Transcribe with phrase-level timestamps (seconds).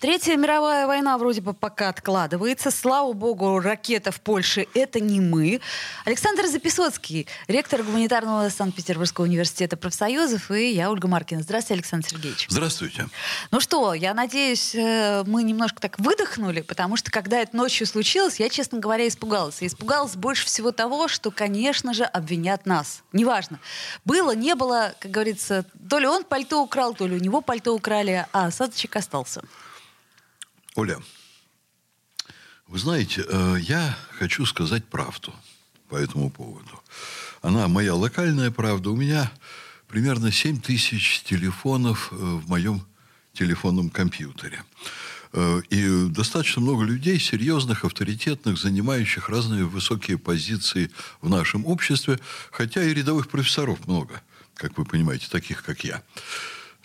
[0.00, 2.70] Третья мировая война вроде бы пока откладывается.
[2.70, 5.60] Слава богу, ракета в Польше— это не мы.
[6.04, 11.42] Александр Записоцкий, ректор гуманитарного Санкт-Петербургского университета профсоюзов, и я, Ольга Маркина.
[11.42, 12.46] Здравствуйте, Александр Сергеевич.
[12.48, 13.08] Здравствуйте.
[13.50, 18.38] Ну что, я надеюсь, э, мы немножко так выдохнули, потому что, когда это ночью случилось,
[18.38, 19.62] я, честно говоря, испугалась.
[19.62, 23.02] И испугалась больше всего того, что, конечно же, обвинят нас.
[23.12, 23.58] Неважно.
[24.04, 27.74] Было, не было, как говорится, то ли он пальто украл, то ли у него пальто
[27.74, 29.42] украли, а осадочек остался.
[30.78, 31.02] Оля,
[32.68, 35.34] вы знаете, э, я хочу сказать правду
[35.88, 36.80] по этому поводу.
[37.42, 38.90] Она моя локальная правда.
[38.90, 39.28] У меня
[39.88, 42.86] примерно 7 тысяч телефонов э, в моем
[43.32, 44.62] телефонном компьютере.
[45.32, 52.20] Э, и достаточно много людей, серьезных, авторитетных, занимающих разные высокие позиции в нашем обществе,
[52.52, 54.22] хотя и рядовых профессоров много,
[54.54, 56.04] как вы понимаете, таких, как я.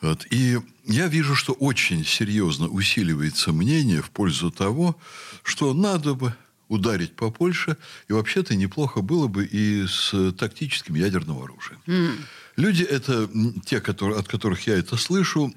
[0.04, 0.28] Вот.
[0.32, 4.98] И я вижу, что очень серьезно усиливается мнение в пользу того,
[5.44, 6.36] что надо бы
[6.68, 7.78] ударить по Польше,
[8.10, 11.80] и вообще-то неплохо было бы и с тактическим ядерным оружием.
[11.88, 12.18] Mm.
[12.56, 13.30] Люди это,
[13.66, 15.54] те, которые, от которых я это слышу,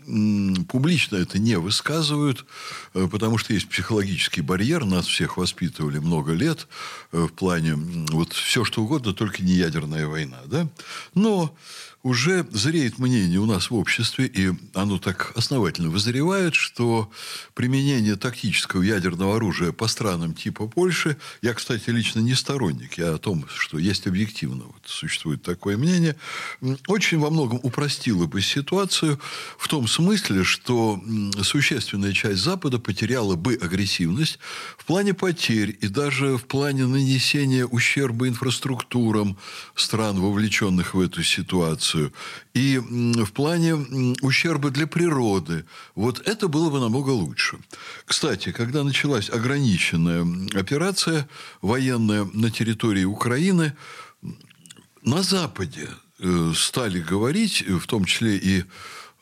[0.68, 2.46] публично это не высказывают,
[2.94, 6.68] э, потому что есть психологический барьер, нас всех воспитывали много лет
[7.12, 7.74] э, в плане
[8.10, 10.38] вот все что угодно, только не ядерная война.
[10.46, 10.68] Да?
[11.14, 11.54] Но
[12.06, 17.10] уже зреет мнение у нас в обществе, и оно так основательно вызревает, что
[17.52, 23.18] применение тактического ядерного оружия по странам типа Польши, я, кстати, лично не сторонник, я о
[23.18, 26.14] том, что есть объективно, вот, существует такое мнение,
[26.86, 29.18] очень во многом упростило бы ситуацию
[29.58, 31.02] в том смысле, что
[31.42, 34.38] существенная часть Запада потеряла бы агрессивность
[34.78, 39.36] в плане потерь и даже в плане нанесения ущерба инфраструктурам
[39.74, 42.12] стран, вовлеченных в эту ситуацию ситуацию.
[42.54, 43.74] И в плане
[44.22, 45.64] ущерба для природы,
[45.94, 47.58] вот это было бы намного лучше.
[48.04, 51.28] Кстати, когда началась ограниченная операция
[51.62, 53.72] военная на территории Украины,
[55.02, 58.64] на Западе э, стали говорить, в том числе и Э,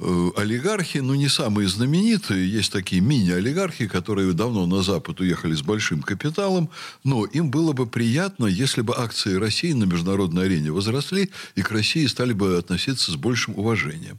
[0.01, 2.51] олигархи, ну, не самые знаменитые.
[2.51, 6.69] Есть такие мини-олигархи, которые давно на Запад уехали с большим капиталом.
[7.05, 11.71] Но им было бы приятно, если бы акции России на международной арене возросли, и к
[11.71, 14.19] России стали бы относиться с большим уважением.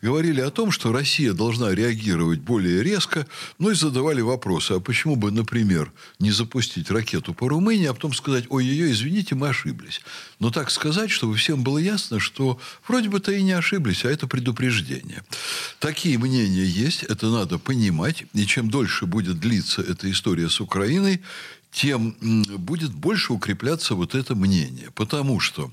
[0.00, 3.26] Говорили о том, что Россия должна реагировать более резко,
[3.58, 8.14] ну, и задавали вопросы, а почему бы, например, не запустить ракету по Румынии, а потом
[8.14, 10.02] сказать, ой-ой-ой, извините, мы ошиблись.
[10.38, 14.28] Но так сказать, чтобы всем было ясно, что вроде бы-то и не ошиблись, а это
[14.28, 15.24] предупреждение мнения.
[15.78, 18.24] Такие мнения есть, это надо понимать.
[18.34, 21.22] И чем дольше будет длиться эта история с Украиной,
[21.72, 22.16] тем
[22.58, 24.90] будет больше укрепляться вот это мнение.
[24.94, 25.70] Потому что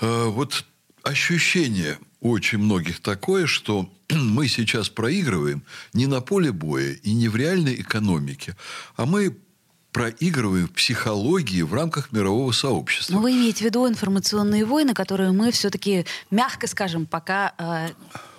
[0.00, 0.64] э, вот
[1.02, 5.62] ощущение очень многих такое, что мы сейчас проигрываем
[5.92, 8.56] не на поле боя и не в реальной экономике,
[8.96, 9.36] а мы
[9.92, 13.14] проигрываем в психологии в рамках мирового сообщества.
[13.14, 17.88] Но вы имеете в виду информационные войны, которые мы все-таки, мягко скажем, пока э,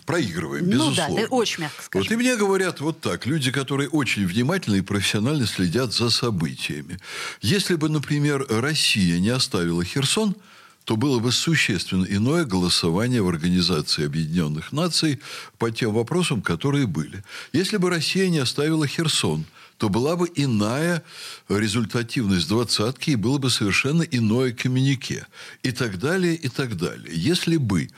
[0.05, 1.07] проигрываем, безусловно.
[1.09, 2.07] Ну да, да, очень мягко скажем.
[2.07, 6.99] Вот и мне говорят вот так, люди, которые очень внимательно и профессионально следят за событиями.
[7.41, 10.35] Если бы, например, Россия не оставила Херсон,
[10.83, 15.19] то было бы существенно иное голосование в Организации Объединенных Наций
[15.57, 17.23] по тем вопросам, которые были.
[17.53, 19.45] Если бы Россия не оставила Херсон–
[19.77, 21.03] то была бы иная
[21.49, 25.27] результативность двадцатки и было бы совершенно иное коммюнике.
[25.63, 27.11] И так далее, и так далее.
[27.13, 27.89] Если бы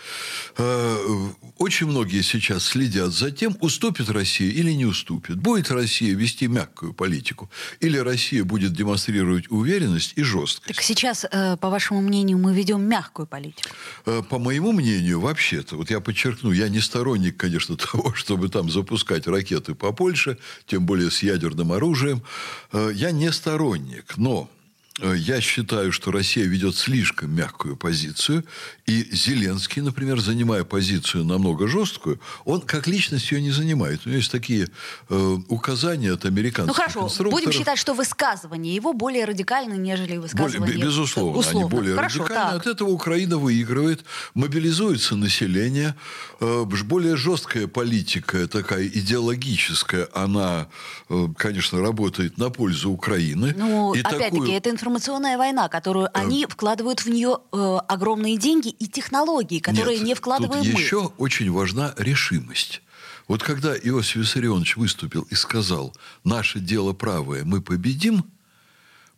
[0.57, 1.27] э,
[1.57, 5.37] очень многие сейчас следят за тем, уступит Россия или не уступит.
[5.37, 7.49] Будет Россия вести мягкую политику
[7.79, 10.75] или Россия будет демонстрировать уверенность и жесткость.
[10.75, 13.69] Так сейчас, э, по вашему мнению, мы ведем мягкую политику?
[14.05, 18.69] Э, по моему мнению, вообще-то, вот я подчеркну, я не сторонник, конечно, того, чтобы там
[18.72, 22.22] запускать ракеты по Польше, тем более с ядерным ядерным оружием.
[22.72, 24.49] Э, я не сторонник, но
[24.99, 28.44] я считаю, что Россия ведет слишком мягкую позицию,
[28.88, 34.02] и Зеленский, например, занимая позицию намного жесткую, он как личность ее не занимает.
[34.05, 34.70] У него есть такие
[35.09, 40.59] э, указания от американских Ну хорошо, будем считать, что высказывания его более радикальны, нежели высказывания...
[40.59, 41.59] Более, безусловно, условно.
[41.61, 42.52] они более хорошо, радикальны.
[42.52, 42.61] Так.
[42.61, 44.03] От этого Украина выигрывает,
[44.34, 45.96] мобилизуется население,
[46.40, 50.70] э, более жесткая политика, такая идеологическая, она,
[51.09, 53.53] э, конечно, работает на пользу Украины.
[53.55, 54.52] Ну, опять-таки, такую...
[54.52, 59.97] это информация информационная война, которую они вкладывают в нее э, огромные деньги и технологии, которые
[59.97, 60.79] Нет, не вкладываем тут мы.
[60.79, 62.81] еще очень важна решимость.
[63.28, 65.93] Вот когда Иосиф Виссарионович выступил и сказал
[66.23, 68.23] «наше дело правое, мы победим»,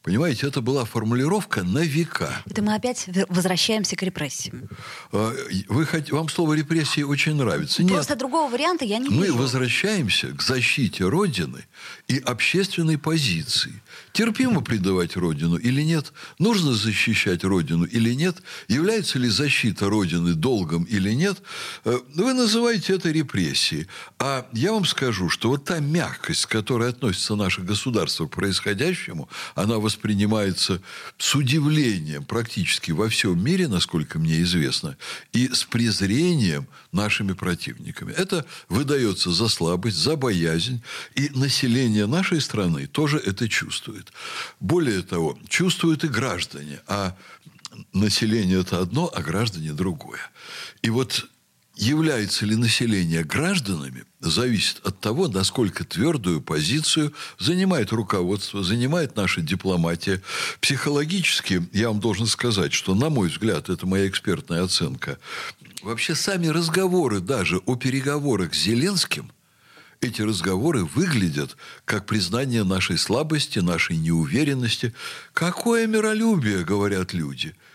[0.01, 2.41] Понимаете, это была формулировка на века.
[2.49, 4.69] Это мы опять возвращаемся к репрессиям.
[5.11, 5.33] А,
[5.67, 7.83] вы, вам слово репрессии очень нравится.
[7.83, 8.19] Просто Нет.
[8.19, 9.35] другого варианта я не мы вижу.
[9.35, 11.65] Мы возвращаемся к защите Родины
[12.07, 13.81] и общественной позиции.
[14.13, 16.13] Терпимо предавать Родину или нет?
[16.39, 18.37] Нужно защищать Родину или нет?
[18.69, 21.41] Является ли защита Родины долгом или нет?
[21.83, 23.87] Э, вы называете это репрессией.
[24.17, 29.27] А я вам скажу, что вот та мягкость, к которой относится наше государство к происходящему,
[29.55, 30.81] она воспринимается
[31.17, 34.97] с удивлением практически во всем мире, насколько мне известно,
[35.33, 38.11] и с презрением нашими противниками.
[38.13, 40.83] Это выдается за слабость, за боязнь,
[41.15, 44.13] и население нашей страны тоже это чувствует.
[44.59, 47.17] Более того, чувствуют и граждане, а
[47.91, 50.21] население это одно, а граждане другое.
[50.83, 51.27] И вот
[51.79, 60.21] является ли население гражданами, зависит от того, насколько твердую позицию занимает руководство, занимает наша дипломатия.
[60.59, 65.17] Психологически, я вам должен сказать, что, на мой взгляд, это моя экспертная оценка,
[65.81, 69.31] вообще сами разговоры даже о переговорах с Зеленским–
[70.01, 74.93] эти разговоры выглядят как признание нашей слабости, нашей неуверенности.
[75.33, 77.53] Какое миролюбие, говорят люди–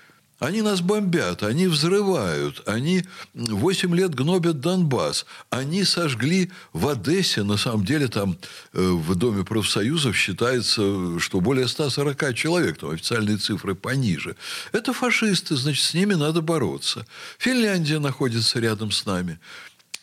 [0.44, 3.04] они нас бомбят, они взрывают, они
[3.34, 8.36] 8 лет гнобят Донбасс, они сожгли в Одессе, на самом деле там
[8.72, 14.36] э, в Доме профсоюзов считается, что более 140 человек, там официальные цифры пониже.
[14.72, 17.06] Это фашисты, значит, с ними надо бороться.
[17.38, 19.38] Финляндия находится рядом с нами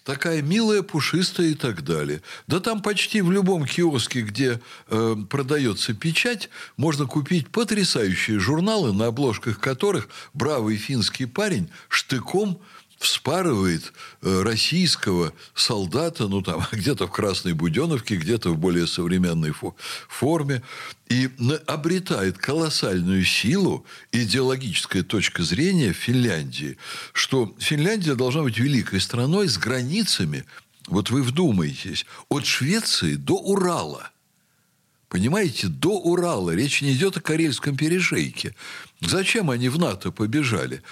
[0.03, 2.21] такая милая, пушистая и так далее.
[2.47, 9.07] Да там почти в любом киоске, где э, продается печать, можно купить потрясающие журналы, на
[9.07, 12.61] обложках которых бравый финский парень штыком
[13.01, 19.53] вспарывает э, российского солдата, ну там где-то в Красной Буденовке, где-то в более современной
[20.07, 20.61] форме,
[21.09, 21.29] и
[21.65, 26.77] обретает колоссальную силу идеологическая точка зрения Финляндии,
[27.11, 30.45] что Финляндия должна быть великой страной с границами,
[30.87, 34.11] вот вы вдумаетесь, от Швеции до Урала.
[35.09, 36.51] Понимаете, до Урала.
[36.51, 38.55] Речь не идет о Карельском перешейке.
[39.01, 40.83] Зачем они в НАТО побежали?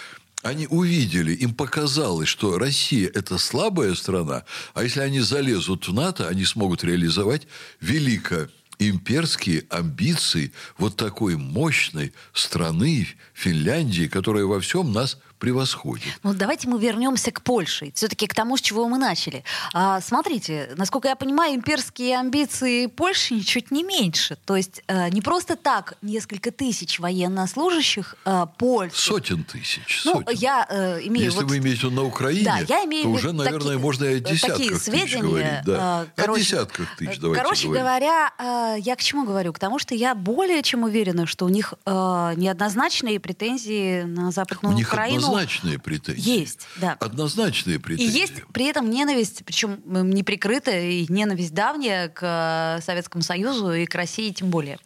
[0.41, 6.27] Они увидели, им показалось, что Россия– это слабая страна, а если они залезут в НАТО,
[6.27, 7.47] они смогут реализовать
[7.81, 8.49] великое
[8.79, 16.19] имперские амбиции вот такой мощной страны Финляндии, которая во всем нас превосходит.
[16.23, 17.91] Ну, давайте мы вернемся к Польше.
[17.95, 19.43] Все-таки к тому, с чего мы начали.
[19.73, 24.37] А, смотрите, насколько я понимаю, имперские амбиции Польши ничуть не меньше.
[24.45, 28.95] То есть а, не просто так несколько тысяч военнослужащих а, Польши.
[28.95, 30.01] Сотен тысяч.
[30.05, 30.37] Ну, сотен.
[30.37, 31.25] я э, имею...
[31.25, 31.49] Если вот...
[31.49, 34.57] вы имеете на Украине, да, я имею то уже, наверное, такие, можно и о десятках
[34.57, 35.65] такие сведения, тысяч говорить.
[35.65, 36.07] Да.
[36.15, 37.81] Короче, о десятках тысяч, давайте Короче говорить.
[37.81, 39.53] говоря, э, я к чему говорю?
[39.53, 44.75] К тому, что я более чем уверена, что у них э, неоднозначные претензии на Западную
[44.75, 46.39] у Украину однозначные претензии.
[46.39, 46.93] Есть, да.
[46.99, 48.17] Однозначные претензии.
[48.17, 53.85] И есть при этом ненависть, причем неприкрытая, и ненависть давняя к э, Советскому Союзу и
[53.85, 54.79] к России тем более.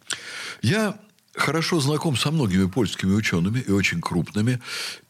[0.62, 0.98] Я
[1.34, 4.60] хорошо знаком со многими польскими учеными, и очень крупными,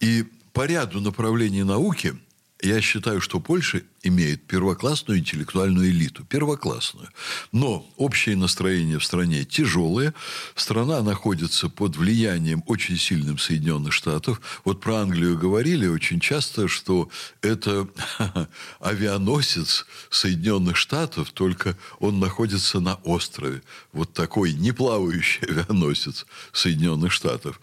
[0.00, 2.16] и по ряду направлений науки
[2.62, 6.24] я считаю, что Польша имеет первоклассную интеллектуальную элиту.
[6.24, 7.08] Первоклассную.
[7.52, 10.14] Но общее настроение в стране тяжелое.
[10.55, 14.40] Страна находится под влиянием очень сильным Соединенных Штатов.
[14.64, 17.08] Вот про Англию говорили очень часто, что
[17.43, 17.88] это
[18.81, 23.62] авианосец Соединенных Штатов, только он находится на острове.
[23.93, 27.60] Вот такой неплавающий авианосец Соединенных Штатов.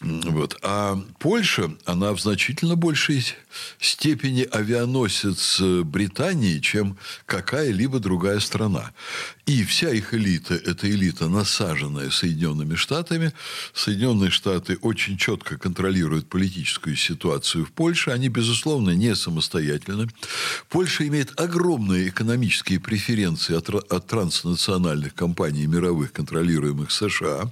[0.00, 0.58] Вот.
[0.62, 3.24] А Польша, она в значительно большей
[3.80, 8.92] степени авианосец Британии, чем какая-либо другая страна.
[9.46, 13.32] И вся их элита– это элита, насаженная Соединенными Штатами.
[13.72, 18.10] Соединенные Штаты очень четко контролируют политическую ситуацию в Польше.
[18.10, 20.08] Они, безусловно, не самостоятельны.
[20.68, 27.50] Польша имеет огромные экономические преференции от, от транснациональных компаний мировых, контролируемых США.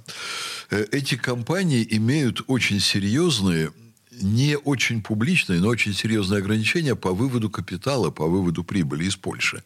[0.69, 3.71] Э, эти компании имеют очень серьезные
[4.21, 9.63] не очень публичные, но очень серьезные ограничения по выводу капитала, по выводу прибыли из Польши.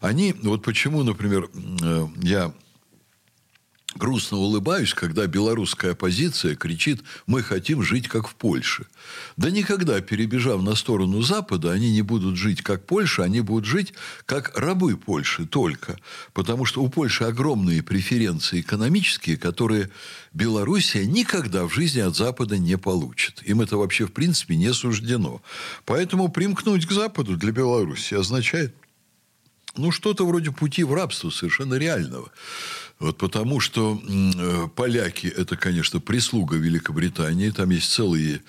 [0.00, 1.48] Они, вот почему, например,
[1.82, 2.52] э, я
[3.96, 8.86] грустно улыбаюсь, когда белорусская оппозиция кричит «мы хотим жить как в Польше».
[9.36, 13.94] Да никогда, перебежав на сторону Запада, они не будут жить как Польша, они будут жить
[14.26, 15.98] как рабы Польши только.
[16.32, 19.90] Потому что у Польши огромные преференции экономические, которые
[20.32, 23.42] Белоруссия никогда в жизни от Запада не получит.
[23.44, 25.42] Им это вообще в принципе не суждено.
[25.84, 28.74] Поэтому примкнуть к Западу для Беларуси означает
[29.76, 32.30] ну, что-то вроде пути в рабство совершенно реального.
[33.04, 37.50] Вот потому что э, поляки– это, конечно, прислуга Великобритании.
[37.50, 38.40] Там есть целые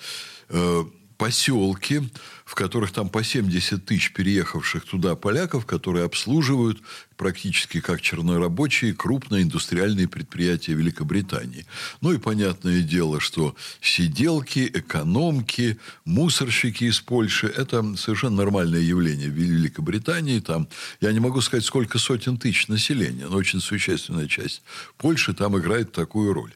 [0.48, 0.84] э,
[1.16, 2.02] поселки,
[2.44, 6.80] в которых там по 70 тысяч переехавших туда поляков, которые обслуживают
[7.16, 11.66] практически как чернорабочие крупные индустриальные предприятия Великобритании.
[12.00, 19.34] Ну и понятное дело, что сиделки, экономки, мусорщики из Польши– это совершенно нормальное явление в
[19.34, 20.40] Великобритании.
[20.40, 20.68] Там,
[21.00, 24.62] я не могу сказать, сколько сотен тысяч населения, но очень существенная часть
[24.98, 26.52] Польши там играет такую роль.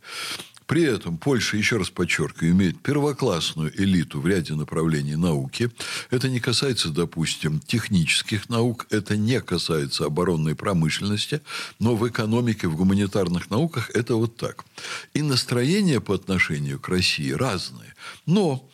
[0.70, 5.68] При этом Польша, еще раз подчеркиваю, имеет первоклассную элиту в ряде направлений науки.
[6.10, 11.40] Это не касается, допустим, технических наук, это не касается оборонной промышленности,
[11.80, 14.64] но в экономике, в гуманитарных науках это вот так.
[15.12, 17.92] И настроения по отношению к России разные.
[18.26, 18.70] Но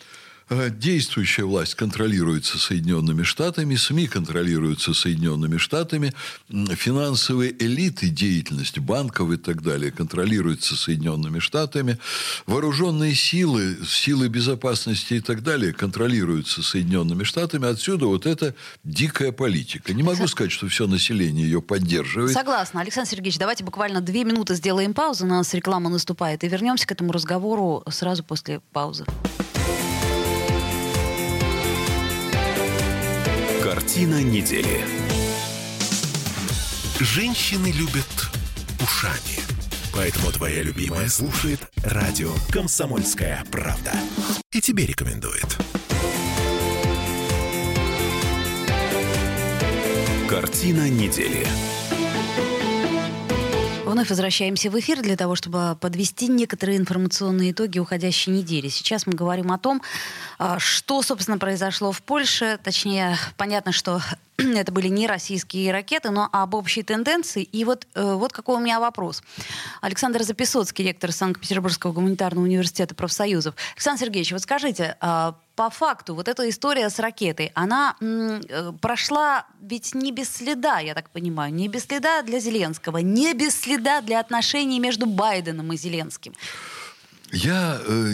[0.48, 6.12] действующая власть контролируется Соединенными Штатами, СМИ контролируются Соединенными Штатами,
[6.48, 11.98] финансовые элиты, деятельность банков и так далее контролируются Соединенными Штатами,
[12.46, 17.68] вооруженные силы, силы безопасности и так далее контролируются Соединенными Штатами.
[17.68, 19.92] Отсюда вот эта дикая политика.
[19.92, 22.32] Не могу сказать, что все население ее поддерживает.
[22.32, 22.80] Согласна.
[22.80, 26.92] Александр Сергеевич, давайте буквально две минуты сделаем паузу, у нас реклама наступает, и вернемся к
[26.92, 29.04] этому разговору сразу после паузы.
[33.86, 34.84] Картина недели.
[36.98, 38.04] Женщины любят
[38.82, 39.38] ушами.
[39.94, 43.92] Поэтому твоя любимая слушает радио «Комсомольская правда».
[44.50, 45.56] И тебе рекомендует.
[50.28, 51.46] Картина недели.
[53.96, 58.68] Вновь возвращаемся в эфир для того, чтобы подвести некоторые информационные итоги уходящей недели.
[58.68, 59.80] Сейчас мы говорим о том,
[60.38, 62.58] а, что, собственно, произошло в Польше.
[62.62, 64.02] Точнее, понятно, что
[64.38, 67.42] это были не российские ракеты, но об общей тенденции.
[67.42, 69.22] И вот, э, вот какой у меня вопрос.
[69.80, 73.54] Александр Записоцкий, ректор Санкт-Петербургского гуманитарного университета профсоюзов.
[73.74, 79.46] Александр Сергеевич, вот скажите, а, по факту вот эта история с ракетой, она э, прошла
[79.60, 84.02] ведь не без следа, я так понимаю, не без следа для Зеленского, не без следа
[84.02, 86.34] для отношений между Байденом и Зеленским.
[87.32, 88.12] Я э,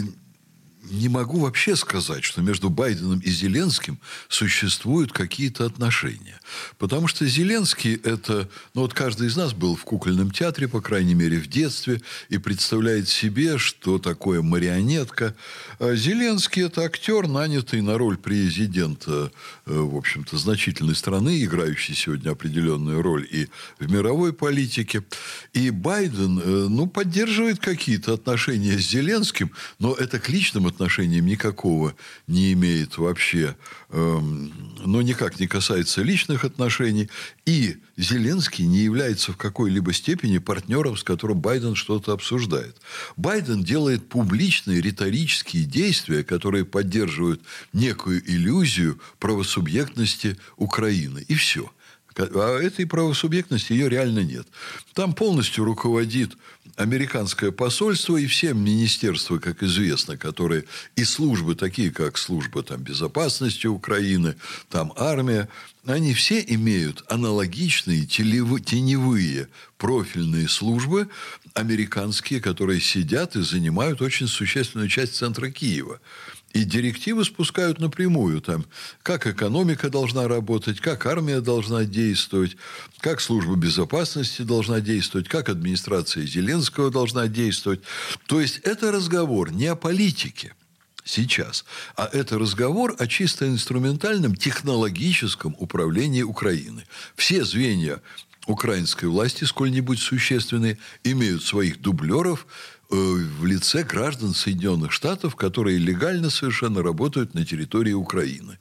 [0.83, 6.39] не могу вообще сказать, что между Байденом и Зеленским существуют какие-то отношения.
[6.77, 8.49] Потому что Зеленский это...
[8.73, 12.37] Ну вот каждый из нас был в кукольном театре, по крайней мере, в детстве, и
[12.37, 15.35] представляет себе, что такое марионетка.
[15.79, 19.31] А Зеленский это актер, нанятый на роль президента,
[19.65, 23.47] э, в общем-то, значительной страны, играющий сегодня определенную роль и
[23.79, 25.03] в мировой политике.
[25.53, 31.95] И Байден, э, ну, поддерживает какие-то отношения с Зеленским, но это к личным отношениям никакого
[32.27, 33.55] не имеет вообще,
[33.89, 34.51] эм,
[34.85, 37.09] но никак не касается личных отношений.
[37.45, 42.77] И Зеленский не является в какой-либо степени партнером, с которым Байден что-то обсуждает.
[43.17, 51.25] Байден делает публичные риторические действия, которые поддерживают некую иллюзию правосубъектности Украины.
[51.27, 51.71] И все.
[52.15, 54.47] А этой правосубъектности ее реально нет.
[54.93, 56.31] Там полностью руководит
[56.75, 60.65] американское посольство и все министерства, как известно, которые
[60.95, 64.35] и службы такие, как служба там, безопасности Украины,
[64.69, 65.49] там армия,
[65.85, 71.09] они все имеют аналогичные теневые профильные службы
[71.53, 75.99] американские, которые сидят и занимают очень существенную часть центра Киева.
[76.53, 78.65] И директивы спускают напрямую, там,
[79.01, 82.57] как экономика должна работать, как армия должна действовать,
[82.99, 87.81] как служба безопасности должна действовать, как администрация Зеленского должна действовать.
[88.27, 90.53] То есть это разговор не о политике
[91.03, 96.85] сейчас, а это разговор о чисто инструментальном технологическом управлении Украины.
[97.15, 97.99] Все звенья
[98.45, 102.45] украинской власти, сколь-нибудь существенные, имеют своих дублеров,
[102.93, 108.59] в лице граждан Соединенных Штатов, которые легально совершенно работают на территории Украины.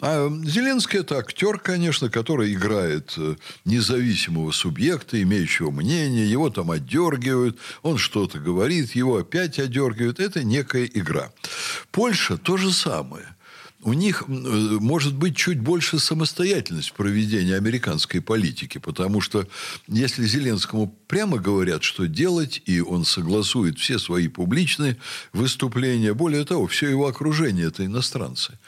[0.00, 7.58] А Зеленский это актер, конечно, который играет э, независимого субъекта, имеющего мнение, его там отдергивают,
[7.82, 10.20] он что-то говорит, его опять отдергивают.
[10.20, 11.32] Это некая игра.
[11.90, 13.34] Польша то же самое
[13.84, 19.46] у них э, может быть чуть больше самостоятельность в проведении американской политики, потому что
[19.86, 24.96] если Зеленскому прямо говорят, что делать, и он согласует все свои публичные
[25.32, 28.58] выступления, более того, все его окружение– это иностранцы.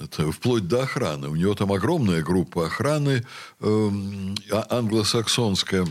[0.00, 1.28] Это вплоть до охраны.
[1.28, 3.26] У него там огромная группа охраны
[3.60, 3.90] э,
[4.70, 5.86] англосаксонская.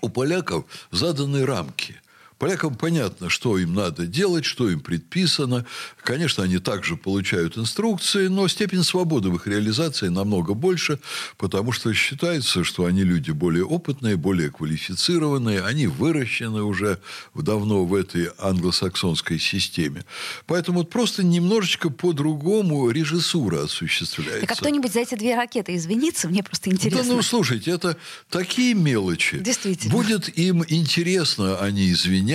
[0.00, 2.00] У поляков заданы рамки–
[2.44, 5.64] Полякам понятно, что им надо делать, что им предписано.
[6.02, 10.98] Конечно, они также получают инструкции, но степень свободы в их реализации намного больше,
[11.38, 16.98] потому что считается, что они люди более опытные, более квалифицированные, они выращены уже
[17.34, 20.04] давно в этой англосаксонской системе.
[20.44, 24.42] Поэтому вот просто немножечко по-другому режиссура осуществляется.
[24.42, 26.28] Так а кто-нибудь за эти две ракеты извинится?
[26.28, 27.04] Мне просто интересно.
[27.04, 27.96] Да ну, слушайте, это
[28.28, 29.38] такие мелочи.
[29.38, 29.94] Действительно.
[29.94, 32.33] Будет им интересно, они извинятся.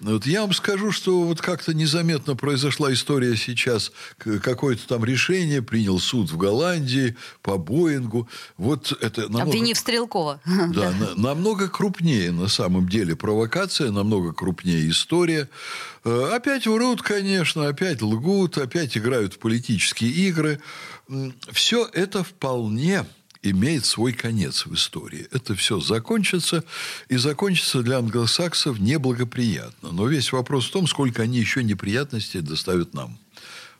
[0.00, 3.92] Вот я вам скажу, что вот как-то незаметно произошла история сейчас.
[4.18, 8.28] Какое-то там решение принял суд в Голландии по Боингу.
[8.56, 9.44] Вот это намного...
[9.44, 10.40] Обвинив Стрелкова.
[10.78, 15.48] Да, на, намного крупнее на самом деле провокация, намного крупнее история.
[16.04, 20.60] Э, опять врут, конечно, опять лгут, опять играют в политические игры.
[21.52, 23.04] Все это вполне
[23.42, 25.28] имеет свой конец в истории.
[25.30, 26.64] Это все закончится,
[27.08, 29.92] и закончится для англосаксов неблагоприятно.
[29.92, 33.18] Но весь вопрос в том, сколько они еще неприятностей доставят нам.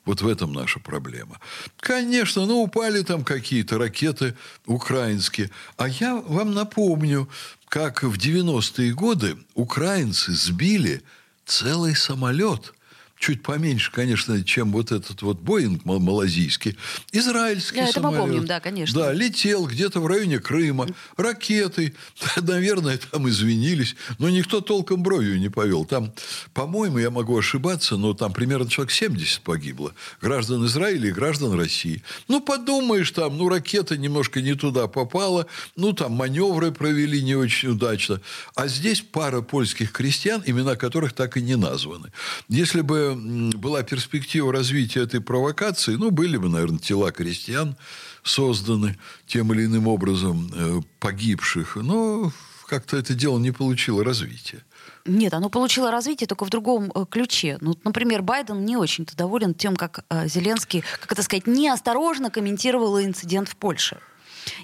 [0.05, 1.39] Вот в этом наша проблема.
[1.81, 4.35] Конечно, ну, упали там какие-то ракеты
[4.65, 5.51] украинские.
[5.77, 7.29] А я вам напомню,
[7.69, 11.03] как в 90-е годы украинцы сбили
[11.45, 12.73] целый самолет–
[13.19, 16.77] чуть поменьше, конечно, чем вот этот вот Боинг малазийский,
[17.13, 17.97] израильский да, самолет.
[17.97, 19.01] Это мы помним, да, конечно.
[19.01, 21.95] Да, летел где-то в районе Крыма, ракетой,
[22.37, 25.85] наверное, там извинились, но никто толком бровью не повел.
[25.85, 26.13] Там,
[26.55, 29.93] по-моему, я могу ошибаться, но там примерно человек 70 погибло.
[30.21, 32.03] Граждан Израиля и граждан России.
[32.29, 35.47] Ну, подумаешь, там, ну, ракета немножко не туда попала,
[35.77, 38.21] ну, там маневры провели не очень удачно.
[38.55, 42.13] А здесь пара польских крестьян, имена которых так и не названы.
[42.49, 47.77] Если бы была перспектива развития этой провокации, ну, были бы, наверное, тела крестьян
[48.23, 52.33] созданы тем или иным образом э, погибших, но
[52.67, 54.63] как-то это дело не получило развития.
[55.07, 57.57] Нет, оно получило развитие только в другом э, ключе.
[57.61, 63.01] Ну, например, Байден не очень-то доволен тем, как э, Зеленский, как это сказать, неосторожно комментировал
[63.01, 63.99] инцидент в Польше.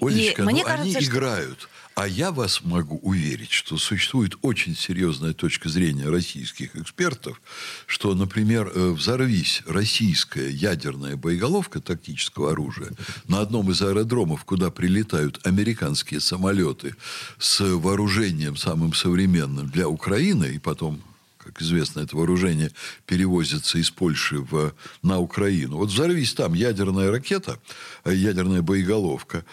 [0.01, 1.11] Олечка, И мне ну, кажется, они что...
[1.11, 7.41] играют а я вас могу уверить, что существует очень серьезная точка зрения российских экспертов,
[7.87, 12.91] что, например, э, взорвись российская ядерная боеголовка тактического оружия
[13.29, 16.95] на одном из аэродромов, куда прилетают американские самолеты
[17.39, 21.01] с вооружением самым современным для Украины, и потом
[21.45, 22.71] как известно, это вооружение
[23.05, 25.77] перевозится из Польши в, на Украину.
[25.77, 27.59] Вот взорвись там ядерная ракета,
[28.03, 29.45] э, ядерная боеголовка,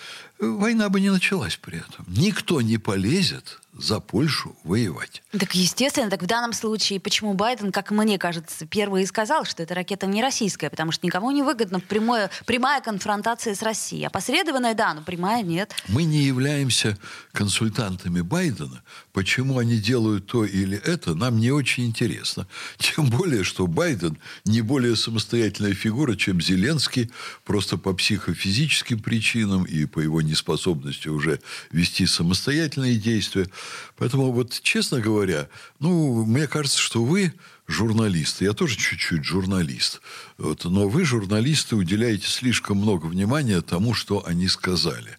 [0.50, 2.04] война бы не началась при этом.
[2.08, 5.22] Никто не полезет за Польшу воевать.
[5.32, 9.62] Так естественно, так в данном случае, почему Байден, как мне кажется, первый и сказал, что
[9.62, 14.04] эта ракета не российская, потому что никому не выгодна прямое, прямая конфронтация с Россией.
[14.04, 15.74] Опосредованная, да, но прямая нет.
[15.88, 16.98] Мы не являемся
[17.32, 18.82] консультантами Байдена.
[19.12, 22.46] Почему они делают то или это, нам не очень интересно.
[22.78, 27.10] Тем более, что Байден не более самостоятельная фигура, чем Зеленский,
[27.44, 31.40] просто по психофизическим причинам и по его неспособности уже
[31.70, 33.48] вести самостоятельные действия.
[33.96, 37.32] Поэтому вот, честно говоря, ну, мне кажется, что вы
[37.68, 40.00] журналисты, я тоже чуть-чуть журналист,
[40.36, 45.18] вот, но вы, журналисты, уделяете слишком много внимания тому, что они сказали.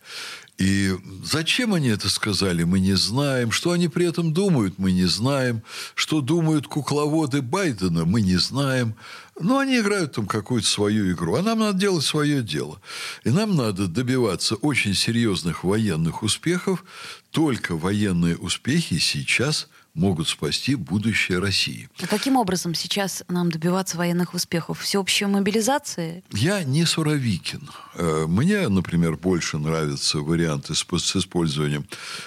[0.58, 3.52] И зачем они это сказали, мы не знаем.
[3.52, 5.64] Что они при этом думают, мы не знаем.
[5.96, 8.96] Что думают кукловоды Байдена, мы не знаем.
[9.40, 11.36] Но они играют там какую-то свою игру.
[11.36, 12.80] А нам надо делать свое дело.
[13.24, 16.84] И нам надо добиваться очень серьезных военных успехов.
[17.32, 21.90] Только военные успехи сейчас– могут спасти будущее России.
[22.02, 24.80] А каким образом сейчас нам добиваться военных успехов?
[24.80, 26.24] Всеобщей мобилизации?
[26.32, 27.70] Я не Суровикин.
[27.96, 31.86] Э, мне, например, больше нравятся варианты с использованием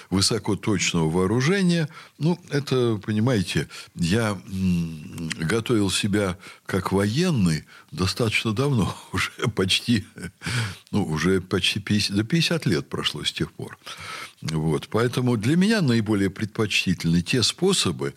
[0.09, 1.89] высокоточного вооружения.
[2.17, 4.37] Ну, это, понимаете, я
[5.39, 7.65] готовил себя как военный
[7.97, 10.05] достаточно давно, уже почти,
[10.91, 13.77] ну, уже почти 50, до 50 лет прошло с тех пор.
[14.41, 14.87] Вот.
[14.89, 18.13] Поэтому для меня наиболее предпочтительны те способы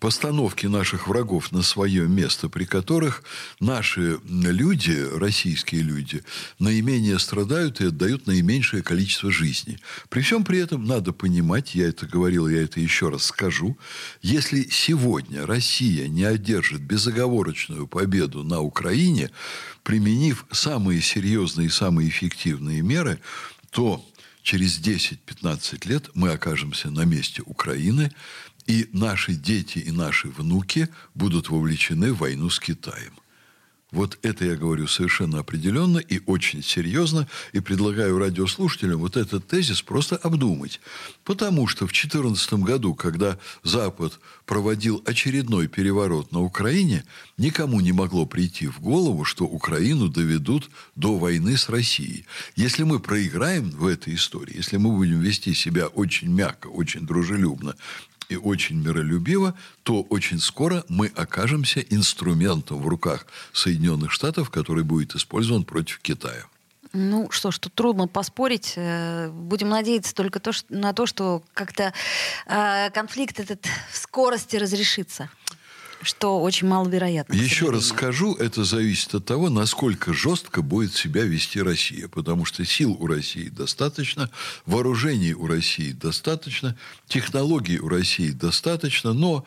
[0.00, 3.22] постановки наших врагов на свое место, при которых
[3.60, 6.24] наши люди, российские люди,
[6.58, 9.78] наименее страдают и отдают наименьшее количество жизней.
[10.08, 13.78] При всем при этом надо понимать, я это говорил, я это еще раз скажу,
[14.22, 19.30] если сегодня Россия не одержит безоговорочную победу на Украине,
[19.82, 23.20] применив самые серьезные и самые эффективные меры,
[23.70, 24.04] то
[24.42, 28.10] через 10-15 лет мы окажемся на месте Украины,
[28.70, 33.12] и наши дети и наши внуки будут вовлечены в войну с Китаем.
[33.90, 37.26] Вот это я говорю совершенно определенно и очень серьезно.
[37.52, 40.80] И предлагаю радиослушателям вот этот тезис просто обдумать.
[41.24, 47.04] Потому что в 2014 году, когда Запад проводил очередной переворот на Украине,
[47.36, 52.26] никому не могло прийти в голову, что Украину доведут до войны с Россией.
[52.54, 57.74] Если мы проиграем в этой истории, если мы будем вести себя очень мягко, очень дружелюбно
[58.30, 65.14] и очень миролюбиво, то очень скоро мы окажемся инструментом в руках Соединенных Штатов, который будет
[65.14, 66.46] использован против Китая.
[66.92, 68.72] Ну что ж, тут трудно поспорить.
[68.76, 71.92] Э, будем надеяться только то, что, на то, что как-то
[72.46, 75.30] э, конфликт этот в скорости разрешится
[76.02, 77.34] что очень маловероятно.
[77.34, 82.08] Еще раз скажу, это зависит от того, насколько жестко будет себя вести Россия.
[82.08, 84.30] Потому что сил у России достаточно,
[84.66, 89.44] вооружений у России достаточно, технологий у России достаточно, но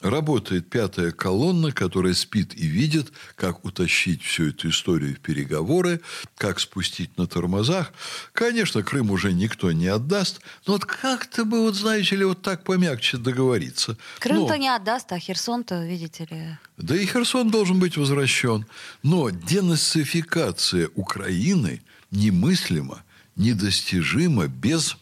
[0.00, 6.00] Работает пятая колонна, которая спит и видит, как утащить всю эту историю в переговоры,
[6.36, 7.92] как спустить на тормозах.
[8.32, 12.64] Конечно, Крым уже никто не отдаст, но вот как-то бы, вот знаете ли, вот так
[12.64, 13.98] помягче договориться.
[14.20, 14.56] Крым-то но...
[14.56, 16.58] не отдаст, а Херсон-то, видите ли...
[16.78, 18.64] Да и Херсон должен быть возвращен.
[19.02, 23.02] Но денацификация Украины немыслима,
[23.36, 24.96] недостижима без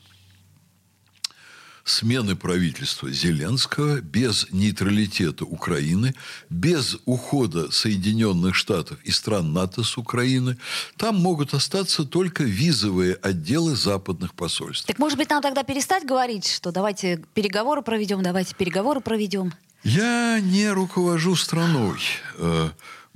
[1.88, 6.14] смены правительства Зеленского, без нейтралитета Украины,
[6.50, 10.58] без ухода Соединенных Штатов и стран НАТО с Украины,
[10.96, 14.86] там могут остаться только визовые отделы западных посольств.
[14.86, 19.52] Так может быть нам тогда перестать говорить, что давайте переговоры проведем, давайте переговоры проведем?
[19.84, 21.98] Я не руковожу страной.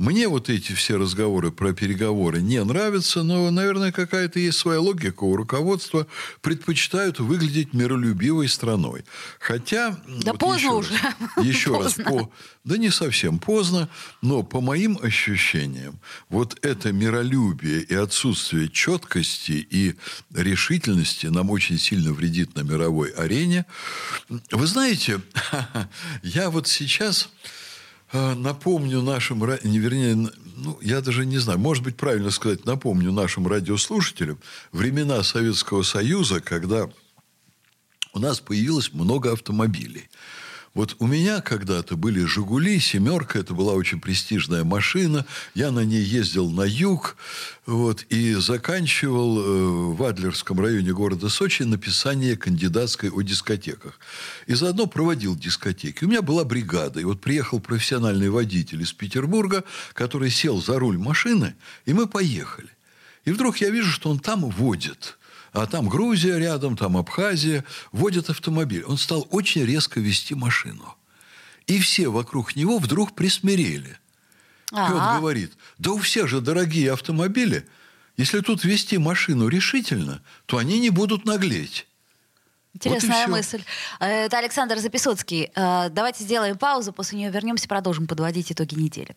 [0.02, 5.22] Мне вот эти все разговоры про переговоры не нравятся, но, наверное, какая-то есть своя логика
[5.22, 6.08] у руководства.
[6.40, 9.04] Предпочитают выглядеть миролюбивой страной.
[9.38, 9.96] Хотя...
[10.08, 10.94] Да вот поздно еще уже.
[11.36, 12.04] Раз, еще поздно.
[12.04, 12.12] раз.
[12.12, 12.32] По,
[12.64, 13.88] да не совсем поздно,
[14.22, 19.94] но по моим ощущениям, вот это миролюбие и отсутствие четкости и
[20.34, 23.66] решительности нам очень сильно вредит на мировой арене.
[24.50, 25.20] Вы знаете,
[26.24, 27.28] я вот сейчас
[28.12, 33.46] напомню нашим, не вернее, ну, я даже не знаю, может быть, правильно сказать, напомню нашим
[33.46, 34.38] радиослушателям
[34.70, 36.88] времена Советского Союза, когда
[38.12, 40.08] у нас появилось много автомобилей.
[40.74, 45.26] Вот у меня когда-то были «Жигули», «семерка», это была очень престижная машина.
[45.54, 47.18] Я на ней ездил на юг
[47.66, 54.00] вот, и заканчивал э, в Адлерском районе города Сочи написание кандидатской о дискотеках.
[54.46, 56.04] И заодно проводил дискотеки.
[56.04, 57.00] У меня была бригада.
[57.00, 61.54] И вот приехал профессиональный водитель из Петербурга, который сел за руль машины,
[61.84, 62.70] и мы поехали.
[63.26, 65.18] И вдруг я вижу, что он там водит–
[65.52, 68.84] а там Грузия рядом, там Абхазия, водят автомобиль.
[68.84, 70.96] Он стал очень резко вести машину.
[71.66, 73.98] И все вокруг него вдруг присмирели.
[74.72, 75.14] А-а-а.
[75.14, 77.66] Он говорит, да у всех же дорогие автомобили.
[78.16, 81.86] Если тут вести машину решительно, то они не будут наглеть.
[82.74, 83.62] Интересная вот мысль.
[84.00, 85.50] Это Александр Записоцкий.
[85.54, 89.14] Э, давайте сделаем паузу, после нее вернемся, продолжим подводить итоги недели.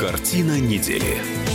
[0.00, 1.49] Картина недели.